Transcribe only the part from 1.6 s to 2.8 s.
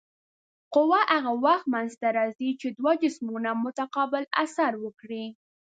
منځته راځي چې